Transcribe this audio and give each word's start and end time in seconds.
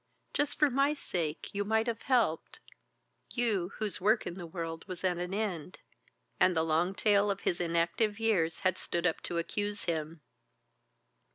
Just 0.33 0.57
for 0.57 0.71
my 0.71 0.95
sake 0.95 1.49
you 1.53 1.63
might 1.63 1.85
have 1.85 2.01
helped, 2.01 2.59
you 3.33 3.71
whose 3.77 4.01
work 4.01 4.25
in 4.25 4.33
the 4.33 4.47
world 4.47 4.83
was 4.87 5.03
at 5.03 5.19
an 5.19 5.31
end." 5.31 5.77
And 6.39 6.55
the 6.57 6.63
long 6.65 6.95
tale 6.95 7.29
of 7.29 7.41
his 7.41 7.61
inactive 7.61 8.19
years 8.19 8.57
had 8.61 8.79
stood 8.79 9.05
up 9.05 9.21
to 9.21 9.37
accuse 9.37 9.83
him. 9.83 10.21